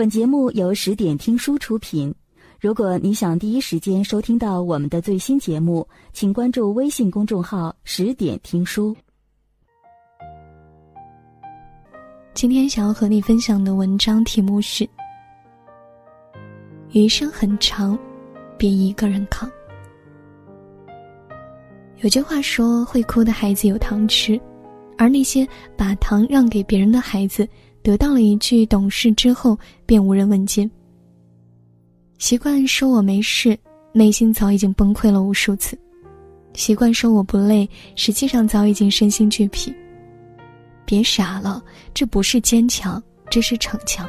[0.00, 2.10] 本节目由十点听书出品。
[2.58, 8.96] 如果你想第一时间收听到我们的最新节目，请关注微信公众号“十点听书”。
[12.32, 14.88] 今天想要和你分享的文章题目是：
[16.92, 17.98] 余生很长，
[18.56, 19.50] 别一个人扛。
[21.98, 24.40] 有句话说：“会哭的孩子有糖吃，
[24.96, 25.46] 而那些
[25.76, 27.46] 把糖让给别人的孩子。”
[27.82, 30.70] 得到了一句懂事之后，便无人问津。
[32.18, 33.58] 习惯说我没事，
[33.92, 35.74] 内心早已经崩溃了无数次；
[36.52, 39.74] 习惯说我不累，实际上早已经身心俱疲。
[40.84, 41.62] 别傻了，
[41.94, 44.08] 这不是坚强，这是逞强。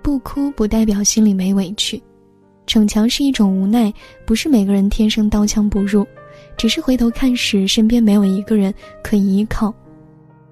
[0.00, 2.02] 不哭不代表心里没委屈，
[2.66, 3.92] 逞强是一种无奈，
[4.24, 6.06] 不是每个人天生刀枪不入，
[6.56, 9.74] 只是回头看时，身边没有一个人可以依靠。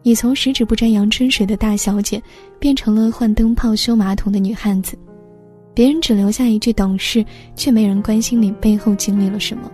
[0.03, 2.23] 你从十指不沾阳春水的大小姐，
[2.59, 4.99] 变成了换灯泡、修马桶的女汉子。
[5.75, 7.25] 别人只留下一句懂事，
[7.55, 9.71] 却没人关心你背后经历了什么。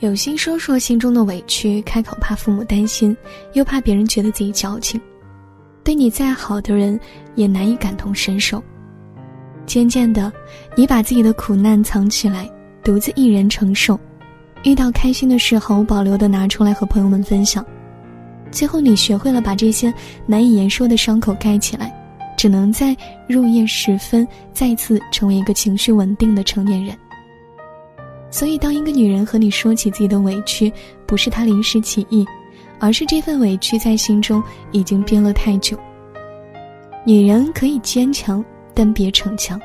[0.00, 3.16] 有心说说心中的委屈，开口怕父母担心，
[3.54, 5.00] 又怕别人觉得自己矫情。
[5.82, 6.98] 对你再好的人，
[7.34, 8.62] 也难以感同身受。
[9.64, 10.30] 渐渐的，
[10.76, 12.50] 你把自己的苦难藏起来，
[12.84, 13.98] 独自一人承受。
[14.64, 17.64] 遇到开心的事，毫无保留的拿出来和朋友们分享。
[18.52, 19.92] 最后，你学会了把这些
[20.26, 21.92] 难以言说的伤口盖起来，
[22.36, 22.94] 只能在
[23.26, 26.94] 入夜时分再次成为一个情绪稳定的成年人。
[28.30, 30.72] 所以，当一个女人和你说起自己的委屈，
[31.06, 32.24] 不是她临时起意，
[32.78, 35.76] 而是这份委屈在心中已经憋了太久。
[37.04, 38.44] 女人可以坚强，
[38.74, 39.60] 但别逞强。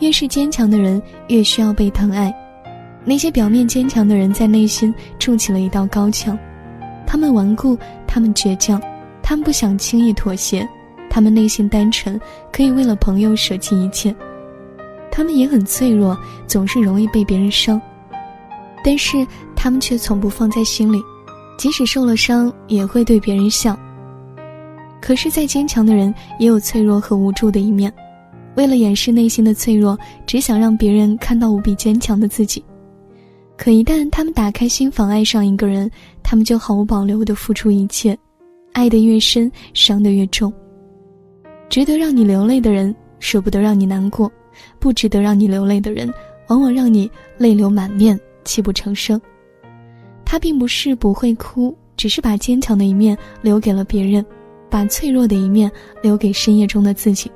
[0.00, 2.34] 越是坚强的人，越需要被疼爱。
[3.04, 6.38] 那些表面坚强的人，在内心筑起了一道高墙。
[7.06, 8.80] 他们顽固，他们倔强，
[9.22, 10.68] 他们不想轻易妥协，
[11.08, 12.20] 他们内心单纯，
[12.52, 14.14] 可以为了朋友舍弃一切。
[15.10, 17.80] 他们也很脆弱，总是容易被别人伤，
[18.84, 21.00] 但是他们却从不放在心里，
[21.56, 23.78] 即使受了伤，也会对别人笑。
[25.00, 27.90] 可是再坚强的人，也有脆弱和无助的一面，
[28.56, 29.96] 为了掩饰内心的脆弱，
[30.26, 32.62] 只想让别人看到无比坚强的自己。
[33.56, 35.90] 可一旦他们打开心房，爱上一个人，
[36.22, 38.16] 他们就毫无保留地付出一切，
[38.72, 40.52] 爱得越深，伤得越重。
[41.68, 44.28] 值得让你流泪的人，舍不得让你难过；
[44.78, 46.12] 不值得让你流泪的人，
[46.48, 49.20] 往往让你泪流满面，泣不成声。
[50.24, 54.24] 他并不是不会哭，只是把坚强的一面留给了别人，
[54.68, 55.70] 把脆弱的一面
[56.02, 57.30] 留给深夜中的自己。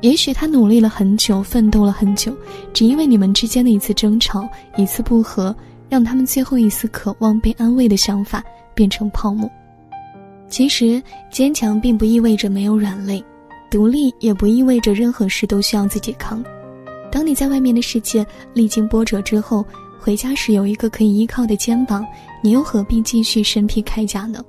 [0.00, 2.34] 也许他努力了很久，奋斗了很久，
[2.72, 5.54] 只因为你们之间的一次争吵、一次不和，
[5.88, 8.42] 让他们最后一丝渴望被安慰的想法
[8.74, 9.50] 变成泡沫。
[10.48, 13.22] 其实，坚强并不意味着没有软肋，
[13.70, 16.42] 独立也不意味着任何事都需要自己扛。
[17.12, 19.64] 当你在外面的世界历经波折之后，
[19.98, 22.06] 回家时有一个可以依靠的肩膀，
[22.42, 24.42] 你又何必继续身披铠甲呢？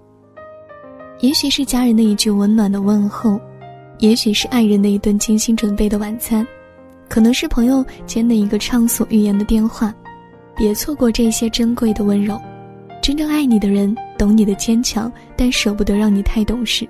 [1.19, 3.37] 也许是家人的一句温暖的问候。
[4.01, 6.45] 也许是爱人的一顿精心准备的晚餐，
[7.07, 9.93] 可能是朋友间的一个畅所欲言的电话，
[10.57, 12.41] 别错过这些珍贵的温柔。
[12.99, 16.89] 真正爱你的人懂你的坚强，但舍不得让你太懂事。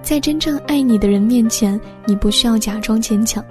[0.00, 3.44] 在真正爱你的人面前，你不需要假装坚强。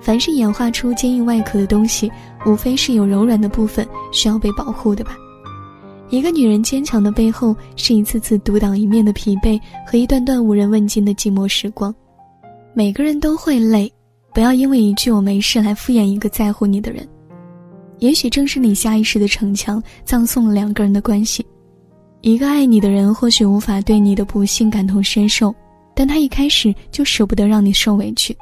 [0.00, 2.08] 凡是演化出坚硬外壳的东西，
[2.46, 5.16] 无非是有柔软的部分需要被保护的吧。
[6.10, 11.94] 一个女人坚强的背后，是一次次独当一面的疲惫和一段段无人问津的寂寞时光。
[12.74, 13.90] 每个人都会累，
[14.34, 17.06] 不要因为一句“我没事”来敷衍一个在乎你的人。
[18.00, 21.46] 也许正是你下意识的逞强，葬送了两个人的关系。
[22.22, 25.54] 一个爱你的人或许无法对你的不幸感同身受，
[25.94, 28.36] 但他一开始就舍不得让你受委屈。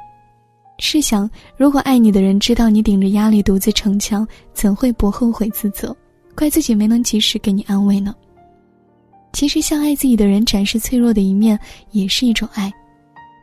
[0.79, 5.95] 试想，如果爱你的人知道你顶着压力独自逞强，怎会不后悔自责？
[6.39, 8.15] 怪自己没能及时给你安慰呢。
[9.33, 11.59] 其实，向爱自己的人展示脆弱的一面，
[11.91, 12.71] 也是一种爱。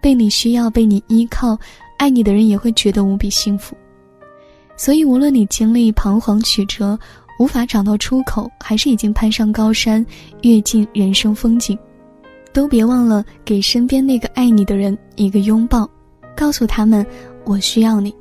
[0.01, 1.59] 被你需要，被你依靠，
[1.99, 3.77] 爱你的人也会觉得无比幸福。
[4.79, 6.99] 所以，无论你经历彷徨曲折，
[7.39, 10.05] 无法找到出口，还是已经攀上高山，
[10.41, 11.79] 阅尽人生风景，
[12.51, 15.87] 都别忘了给身边那个爱你的人一个拥抱，
[16.35, 17.07] 告诉他们
[17.45, 18.15] ：“我需要你。”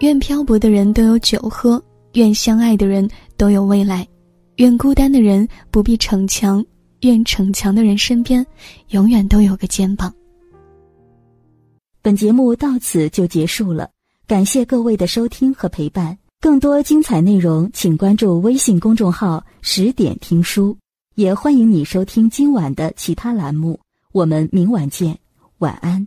[0.00, 1.82] 愿漂泊的人都有酒喝，
[2.14, 3.06] 愿相爱的人
[3.36, 4.06] 都有未来。
[4.56, 6.64] 愿孤单的人不必逞强，
[7.00, 8.46] 愿逞强的人身边
[8.90, 10.14] 永远都有个肩膀。
[12.00, 13.90] 本节目到此就结束了，
[14.26, 16.16] 感谢各位的收听和陪伴。
[16.40, 20.76] 更多精彩内容，请关注微信公众号“十点听书”，
[21.16, 23.80] 也欢迎你收听今晚的其他栏目。
[24.12, 25.18] 我们明晚见，
[25.58, 26.06] 晚安。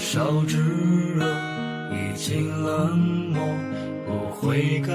[0.00, 0.56] 少炙
[1.14, 1.24] 热，
[1.92, 3.46] 已经冷漠，
[4.06, 4.94] 不悔改，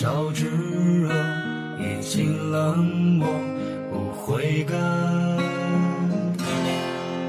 [0.00, 1.12] 烧炙热，
[1.80, 2.86] 已经冷
[3.18, 3.26] 漠，
[3.90, 4.76] 不悔改，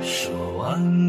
[0.03, 1.08] 说完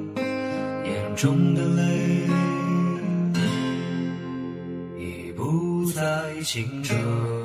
[1.11, 1.83] 眼中的泪
[4.97, 7.40] 已不再清澈。